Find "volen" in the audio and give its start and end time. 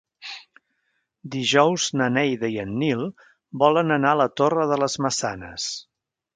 3.67-3.99